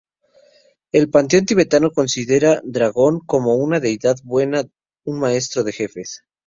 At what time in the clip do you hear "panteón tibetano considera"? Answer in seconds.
1.11-2.59